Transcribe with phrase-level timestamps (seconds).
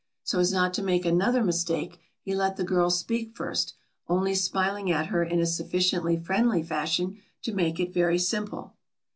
[0.23, 3.75] So as not to make another mistake he let the girl speak first,
[4.07, 8.73] only smiling at her in a sufficiently friendly fashion to make it very simple.